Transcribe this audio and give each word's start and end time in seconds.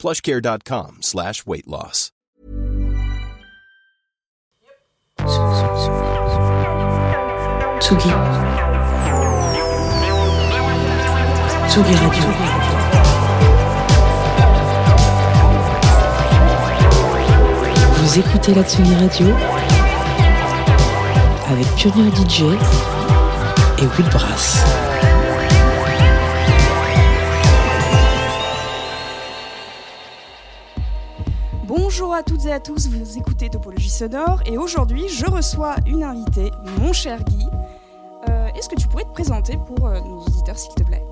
plushcare.com 0.00 0.98
slash 1.02 1.44
weight 1.46 1.66
loss. 1.66 2.12
Vous 17.96 18.18
écoutez 18.18 18.54
la 18.54 18.62
Tsugi 18.64 18.94
Radio 18.94 19.26
avec 21.50 21.66
Pionnier 21.76 22.10
DJ 22.12 22.42
et 23.78 23.86
Will 23.86 24.08
Brass. 24.10 24.64
Bonjour 31.92 32.14
à 32.14 32.22
toutes 32.22 32.46
et 32.46 32.52
à 32.52 32.60
tous, 32.60 32.86
vous 32.86 33.18
écoutez 33.18 33.48
Topologie 33.50 33.90
Sonore 33.90 34.38
et 34.46 34.56
aujourd'hui 34.56 35.08
je 35.08 35.26
reçois 35.26 35.74
une 35.86 36.04
invitée, 36.04 36.52
mon 36.78 36.92
cher 36.92 37.24
Guy. 37.24 37.48
Euh, 38.28 38.46
Est-ce 38.54 38.68
que 38.68 38.76
tu 38.76 38.86
pourrais 38.86 39.02
te 39.02 39.08
présenter 39.08 39.58
pour 39.66 39.88
euh, 39.88 39.98
nos 40.00 40.20
auditeurs 40.20 40.56
s'il 40.56 40.72
te 40.72 40.84
plaît? 40.84 41.02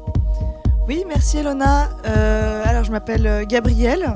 Oui, 0.87 1.05
merci 1.09 1.39
Elona. 1.39 1.89
Euh, 2.07 2.63
alors, 2.65 2.85
je 2.85 2.93
m'appelle 2.93 3.45
Gabrielle. 3.49 4.13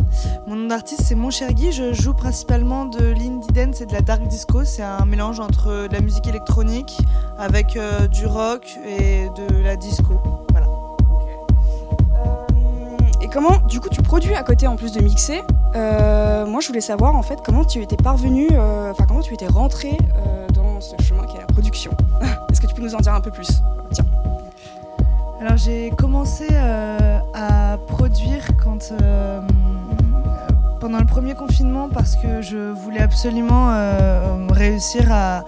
Mon 0.47 0.55
nom 0.55 0.69
d'artiste, 0.69 1.03
c'est 1.03 1.17
Mon 1.17 1.31
Cher 1.31 1.53
Guy. 1.53 1.73
Je 1.73 1.93
joue 1.93 2.15
principalement 2.15 2.85
de 2.85 3.07
l'indie 3.07 3.53
dance 3.53 3.81
et 3.81 3.87
de 3.87 3.93
la 3.93 4.01
dark 4.01 4.23
disco. 4.29 4.65
C'est 4.65 4.85
un 4.85 5.05
mélange 5.05 5.41
entre 5.41 5.89
de 5.89 5.93
la 5.93 6.01
musique 6.01 6.29
électronique 6.29 6.97
avec 7.39 7.77
du 8.13 8.25
rock 8.25 8.79
et 8.87 9.29
de 9.31 9.63
la 9.65 9.75
disco. 9.75 10.47
Voilà. 10.51 10.69
Et 13.21 13.27
comment, 13.27 13.59
du 13.67 13.81
coup, 13.81 13.89
tu 13.89 14.01
produis 14.01 14.37
à 14.37 14.45
côté 14.45 14.69
en 14.69 14.77
plus 14.77 14.93
de 14.93 15.01
mixer? 15.01 15.43
Euh, 15.75 16.47
Moi 16.47 16.61
je 16.61 16.69
voulais 16.69 16.81
savoir 16.81 17.15
en 17.17 17.23
fait 17.23 17.39
comment 17.45 17.65
tu 17.65 17.81
étais 17.83 17.97
parvenu, 17.97 18.49
euh, 18.53 18.91
enfin 18.91 19.05
comment 19.07 19.21
tu 19.21 19.33
étais 19.35 19.47
rentré 19.47 19.97
euh, 20.17 20.47
dans 20.55 20.81
ce 20.81 20.95
chemin 21.03 21.25
qui 21.25 21.37
est 21.37 21.41
la 21.41 21.47
production. 21.47 21.93
Est-ce 22.51 22.61
que 22.61 22.67
tu 22.67 22.75
peux 22.75 22.83
nous 22.83 22.95
en 22.95 22.99
dire 22.99 23.15
un 23.15 23.21
peu 23.21 23.31
plus? 23.31 23.49
Tiens. 23.93 24.05
Alors, 25.41 25.57
j'ai 25.57 25.91
commencé 25.91 26.47
euh, 26.53 27.19
à 27.35 27.77
produire 27.89 28.47
quand. 28.63 28.93
euh, 29.01 29.41
pendant 30.81 30.99
le 30.99 31.07
premier 31.07 31.35
confinement 31.35 31.89
parce 31.89 32.17
que 32.17 32.43
je 32.43 32.57
voulais 32.73 32.99
absolument 32.99 33.73
réussir 34.51 35.13
à, 35.13 35.45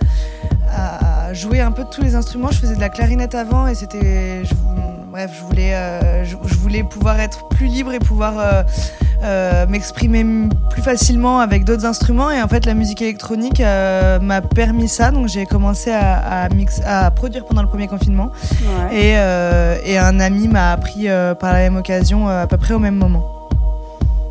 jouer 1.33 1.61
un 1.61 1.73
peu 1.73 1.83
de 1.83 1.89
tous 1.89 2.03
les 2.03 2.15
instruments. 2.15 2.53
Je 2.53 2.59
faisais 2.61 2.77
de 2.77 2.81
la 2.81 2.89
clarinette 2.89 3.35
avant 3.35 3.67
et 3.67 3.75
c'était, 3.75 4.45
bref, 5.15 5.31
je 5.33 5.45
voulais, 5.45 5.75
euh, 5.77 6.25
je, 6.25 6.35
je 6.45 6.55
voulais 6.57 6.83
pouvoir 6.83 7.21
être 7.21 7.47
plus 7.47 7.67
libre 7.67 7.93
et 7.93 8.01
pouvoir 8.01 8.35
euh, 8.37 8.65
euh, 9.23 9.65
m'exprimer 9.69 10.49
plus 10.71 10.83
facilement 10.83 11.39
avec 11.39 11.65
d'autres 11.65 11.87
instruments. 11.87 12.33
Et 12.33 12.43
en 12.43 12.49
fait, 12.49 12.67
la 12.67 12.75
musique 12.75 13.01
électronique 13.01 13.61
m'a 13.61 14.41
permis 14.41 14.89
ça, 14.89 15.13
donc 15.13 15.29
j'ai 15.29 15.47
commencé 15.47 15.93
à, 15.93 16.17
à, 16.17 16.49
mix, 16.49 16.81
à 16.85 17.13
produire 17.13 17.45
pendant 17.45 17.63
le 17.63 17.69
premier 17.69 17.87
confinement. 17.87 18.33
Ouais. 18.91 18.97
Et, 19.85 19.93
et 19.93 19.99
un 19.99 20.19
ami 20.19 20.49
m'a 20.49 20.73
appris 20.73 21.07
par 21.39 21.53
la 21.53 21.61
même 21.61 21.77
occasion 21.77 22.27
à 22.27 22.49
peu 22.49 22.57
près 22.57 22.75
au 22.75 22.81
même 22.81 22.97
moment. 22.97 23.23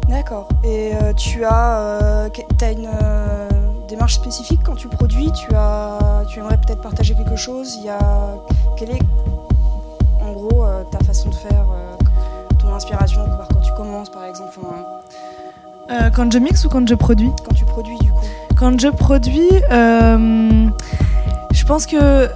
D'accord. 0.10 0.50
Et 0.66 0.92
tu 1.16 1.46
as, 1.46 2.28
une 2.62 2.90
démarche 3.88 4.16
spécifique 4.16 4.60
quand 4.66 4.76
tu 4.76 4.90
produis? 4.90 5.32
Tu 5.32 5.56
as, 5.56 6.24
tu 6.28 6.40
aimerais 6.40 6.58
peut-être 6.58 6.82
partager 6.82 7.16
quelque 7.16 7.38
chose? 7.38 7.78
Il 7.80 7.86
y 7.86 7.90
a, 7.90 8.00
est, 8.82 9.00
gros, 10.44 10.66
euh, 10.66 10.84
ta 10.92 11.00
façon 11.00 11.30
de 11.30 11.36
faire, 11.36 11.66
euh, 11.74 11.96
ton 12.60 12.74
inspiration, 12.74 13.26
par 13.26 13.48
quand 13.48 13.62
tu 13.62 13.72
commences, 13.74 14.10
par 14.10 14.26
exemple, 14.26 14.52
enfin, 14.58 14.84
Euh, 15.92 16.10
quand 16.16 16.32
je 16.32 16.40
mixe 16.40 16.64
ou 16.64 16.70
quand 16.70 16.88
je 16.88 16.96
produis 16.96 17.30
quand 17.46 17.54
tu 17.54 17.66
produis, 17.66 17.98
du 18.00 18.10
coup. 18.10 18.22
Quand 18.56 18.80
je 18.80 18.88
produis, 18.88 19.50
je 21.52 21.66
pense 21.66 21.86
que 21.86 22.30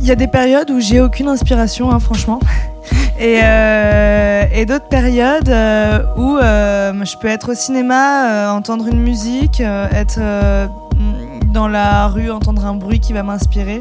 il 0.00 0.06
y 0.06 0.10
a 0.10 0.16
des 0.16 0.26
périodes 0.26 0.70
où 0.70 0.80
j'ai 0.80 1.00
aucune 1.00 1.28
inspiration, 1.28 1.92
hein, 1.92 2.00
franchement. 2.00 2.40
Et, 3.18 3.38
euh, 3.44 4.44
et 4.52 4.66
d'autres 4.66 4.88
périodes 4.88 5.48
euh, 5.48 6.02
où 6.16 6.36
euh, 6.36 6.92
je 7.04 7.16
peux 7.16 7.28
être 7.28 7.52
au 7.52 7.54
cinéma, 7.54 8.52
entendre 8.52 8.88
une 8.88 9.00
musique, 9.00 9.60
être 9.60 10.18
dans 11.52 11.68
la 11.68 12.08
rue, 12.08 12.30
entendre 12.32 12.66
un 12.66 12.74
bruit 12.74 12.98
qui 12.98 13.12
va 13.12 13.22
m'inspirer. 13.22 13.80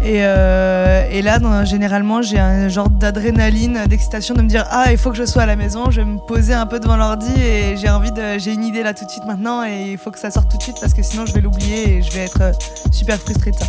Et, 0.00 0.18
euh, 0.24 1.08
et 1.10 1.22
là, 1.22 1.40
dans- 1.40 1.64
généralement, 1.64 2.22
j'ai 2.22 2.38
un 2.38 2.68
genre 2.68 2.88
d'adrénaline, 2.88 3.80
d'excitation 3.88 4.34
de 4.34 4.42
me 4.42 4.48
dire 4.48 4.64
ah 4.70 4.92
il 4.92 4.96
faut 4.98 5.10
que 5.10 5.16
je 5.16 5.24
sois 5.26 5.42
à 5.42 5.46
la 5.46 5.56
maison, 5.56 5.90
je 5.90 6.00
vais 6.00 6.06
me 6.06 6.18
poser 6.18 6.54
un 6.54 6.66
peu 6.66 6.78
devant 6.78 6.96
l'ordi 6.96 7.32
et 7.40 7.76
j'ai 7.76 7.90
envie 7.90 8.12
de, 8.12 8.38
j'ai 8.38 8.52
une 8.52 8.62
idée 8.62 8.84
là 8.84 8.94
tout 8.94 9.04
de 9.04 9.10
suite 9.10 9.24
maintenant 9.24 9.64
et 9.64 9.90
il 9.92 9.98
faut 9.98 10.12
que 10.12 10.18
ça 10.20 10.30
sorte 10.30 10.48
tout 10.50 10.56
de 10.56 10.62
suite 10.62 10.76
parce 10.80 10.94
que 10.94 11.02
sinon 11.02 11.26
je 11.26 11.32
vais 11.32 11.40
l'oublier 11.40 11.96
et 11.96 12.02
je 12.02 12.12
vais 12.12 12.24
être 12.26 12.40
euh, 12.42 12.52
super 12.92 13.18
frustrée 13.18 13.50
de 13.50 13.56
ça. 13.56 13.66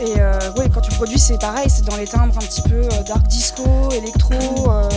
Et 0.00 0.18
euh, 0.18 0.38
ouais, 0.56 0.70
quand 0.72 0.80
tu 0.80 0.90
produis, 0.92 1.18
c'est 1.18 1.38
pareil, 1.40 1.68
c'est 1.68 1.84
dans 1.84 1.96
les 1.96 2.06
timbres 2.06 2.34
un 2.36 2.46
petit 2.46 2.62
peu 2.62 2.80
dark 3.06 3.26
disco, 3.26 3.64
électro. 3.92 4.32
euh, 4.70 4.88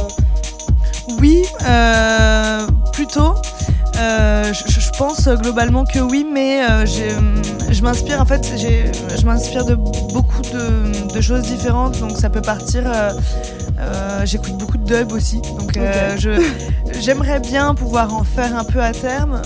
Oui, 1.20 1.44
euh, 1.68 2.68
plutôt. 2.94 3.34
Euh, 4.02 4.52
je, 4.54 4.90
pense 4.98 5.28
globalement 5.28 5.84
que 5.86 6.00
oui, 6.00 6.26
mais 6.30 6.64
euh, 6.64 6.86
j'ai- 6.86 7.16
je 7.74 7.82
m'inspire 7.84 8.20
en 8.22 8.26
fait, 8.26 8.42
je 8.58 9.26
m'inspire 9.26 9.66
de 9.66 9.76
beaucoup 9.76 10.42
de 10.42 10.91
choses 11.22 11.44
différentes, 11.44 12.00
donc 12.00 12.18
ça 12.18 12.30
peut 12.30 12.42
partir. 12.42 12.84
euh, 12.86 13.12
euh, 13.80 14.22
J'écoute 14.26 14.58
beaucoup 14.58 14.78
de 14.78 14.86
dub 14.86 15.12
aussi, 15.12 15.42
donc 15.58 15.76
euh, 15.78 16.16
j'aimerais 17.00 17.40
bien 17.40 17.74
pouvoir 17.74 18.14
en 18.14 18.24
faire 18.24 18.56
un 18.56 18.64
peu 18.64 18.80
à 18.82 18.92
terme. 18.92 19.42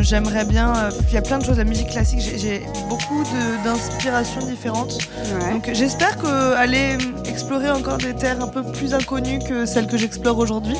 J'aimerais 0.00 0.44
bien, 0.44 0.72
il 1.08 1.14
y 1.14 1.16
a 1.16 1.22
plein 1.22 1.38
de 1.38 1.44
choses, 1.44 1.58
la 1.58 1.64
musique 1.64 1.90
classique, 1.90 2.20
j'ai- 2.20 2.66
beaucoup 2.88 3.22
d'inspirations 3.64 4.40
différentes. 4.46 4.98
ouais. 5.16 5.52
Donc 5.52 5.70
j'espère 5.72 6.16
que 6.18 6.54
aller 6.56 6.98
explorer 7.26 7.70
encore 7.70 7.98
des 7.98 8.14
terres 8.14 8.42
un 8.42 8.48
peu 8.48 8.62
plus 8.64 8.94
inconnues 8.94 9.38
que 9.48 9.64
celles 9.66 9.86
que 9.86 9.96
j'explore 9.96 10.38
aujourd'hui. 10.38 10.76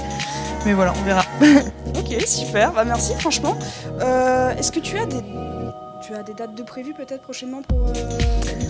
Mais 0.67 0.73
voilà, 0.73 0.93
on 1.01 1.05
verra. 1.05 1.25
Ok, 1.95 2.21
super, 2.27 2.73
bah 2.73 2.85
merci 2.85 3.13
franchement. 3.19 3.55
Euh, 4.01 4.51
Est-ce 4.57 4.73
que 4.73 4.81
tu 4.81 4.99
as 4.99 5.05
des, 5.07 5.23
tu 6.05 6.15
as 6.15 6.23
des 6.23 6.33
dates 6.35 6.55
de 6.55 6.63
prévues 6.63 6.95
peut-être 6.95 7.21
prochainement 7.23 7.61
pour 7.69 7.79
euh, 7.87 7.93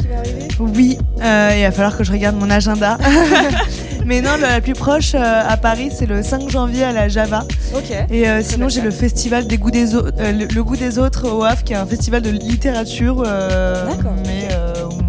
qui 0.01 0.09
va 0.09 0.19
arriver 0.19 0.49
Oui, 0.59 0.99
euh, 1.23 1.55
il 1.57 1.63
va 1.63 1.71
falloir 1.71 1.97
que 1.97 2.05
je 2.05 2.13
regarde 2.13 2.37
mon 2.37 2.51
agenda. 2.51 2.99
Mais 4.07 4.21
non, 4.21 4.37
la 4.41 4.61
plus 4.61 4.73
proche 4.73 5.15
euh, 5.15 5.43
à 5.49 5.57
Paris, 5.57 5.91
c'est 5.97 6.07
le 6.07 6.23
5 6.23 6.51
janvier 6.51 6.85
à 6.85 6.93
la 6.93 7.09
Java. 7.09 7.45
Ok. 7.75 7.93
Et 8.11 8.29
euh, 8.29 8.43
sinon, 8.43 8.69
j'ai 8.69 8.81
le 8.81 8.91
festival 8.91 9.47
des 9.47 9.59
goûts 9.59 9.71
des 9.71 9.95
autres, 9.95 10.13
le, 10.19 10.47
le 10.47 10.65
goût 10.65 10.77
des 10.77 10.99
autres 10.99 11.29
au 11.31 11.45
Havre, 11.45 11.63
qui 11.63 11.73
est 11.73 11.77
un 11.77 11.87
festival 11.87 12.23
de 12.23 12.31
littérature. 12.31 13.23
D'accord, 13.23 14.15
Mais 14.27 14.49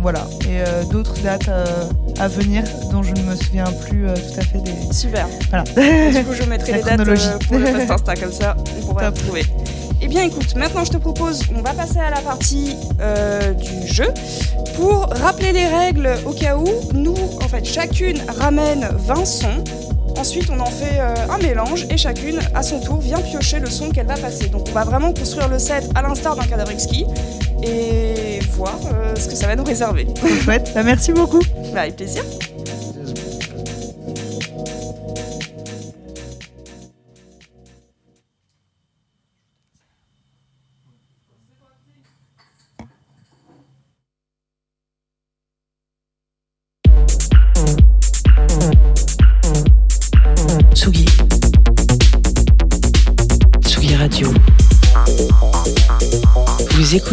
voilà, 0.02 0.28
et 0.42 0.64
d'autres 0.92 1.16
dates 1.24 1.50
à 2.20 2.28
venir 2.28 2.64
dont 2.92 3.02
je 3.04 3.14
ne 3.14 3.22
me 3.22 3.36
souviens 3.36 3.64
plus 3.88 4.06
tout 4.06 4.40
à 4.40 4.44
fait 4.44 4.60
des. 4.60 4.94
Super. 4.94 5.28
Voilà. 5.50 5.64
Du 5.64 6.24
coup, 6.26 6.34
je 6.34 6.44
mettrai 6.48 6.74
les 6.74 6.84
dates 6.84 7.04
pour 7.48 7.58
le 7.58 7.66
post 7.72 7.90
Insta 7.92 8.16
comme 8.16 8.34
ça, 8.34 8.56
on 8.82 8.86
pourra 8.88 9.06
Top. 9.12 9.18
retrouver. 9.18 9.46
Bien, 10.14 10.26
écoute, 10.26 10.54
maintenant 10.56 10.86
je 10.86 10.92
te 10.92 10.98
propose, 10.98 11.42
on 11.58 11.64
va 11.64 11.74
passer 11.74 11.98
à 11.98 12.12
la 12.12 12.22
partie 12.22 12.76
euh, 13.02 13.52
du 13.54 13.88
jeu. 13.88 14.06
Pour 14.76 15.08
rappeler 15.10 15.52
les 15.52 15.66
règles, 15.66 16.08
au 16.28 16.34
cas 16.34 16.56
où, 16.56 16.68
nous, 16.94 17.16
en 17.44 17.48
fait, 17.48 17.66
chacune 17.66 18.22
ramène 18.38 18.88
20 18.94 19.26
sons. 19.26 19.64
Ensuite, 20.16 20.52
on 20.52 20.60
en 20.60 20.68
fait 20.68 21.00
euh, 21.00 21.16
un 21.32 21.40
mélange 21.40 21.88
et 21.90 21.98
chacune, 21.98 22.38
à 22.54 22.62
son 22.62 22.80
tour, 22.80 23.00
vient 23.00 23.22
piocher 23.22 23.60
le 23.60 23.72
son 23.72 23.90
qu'elle 23.90 24.06
va 24.06 24.18
passer. 24.18 24.50
Donc, 24.50 24.68
on 24.70 24.74
va 24.74 24.84
vraiment 24.84 25.16
construire 25.16 25.48
le 25.48 25.58
set 25.58 25.90
à 25.96 26.04
l'instar 26.04 26.36
d'un 26.36 26.46
cadavre 26.46 26.70
exquis 26.70 27.08
et 27.64 28.38
voir 28.52 28.78
euh, 28.94 29.16
ce 29.16 29.28
que 29.28 29.36
ça 29.36 29.48
va 29.48 29.56
nous 29.56 29.64
réserver. 29.64 30.06
Chouette. 30.44 30.74
Bah, 30.76 30.84
merci 30.84 31.12
beaucoup. 31.12 31.42
Bah, 31.74 31.82
avec 31.82 31.96
plaisir. 31.96 32.22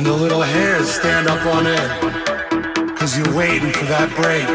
And 0.00 0.06
the 0.06 0.16
little 0.16 0.40
hairs 0.40 0.88
stand 0.88 1.28
up 1.28 1.44
on 1.44 1.66
end. 1.66 2.96
Cause 2.96 3.18
you're 3.18 3.36
waiting 3.36 3.70
for 3.70 3.84
that 3.84 4.08
break. 4.16 4.48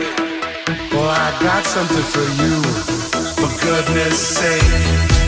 Well, 0.91 1.07
I 1.07 1.37
got 1.39 1.63
something 1.65 2.01
for 2.01 2.25
you, 2.41 2.63
for 3.37 3.63
goodness 3.63 4.17
sake. 4.17 5.24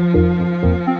Música 0.00 0.99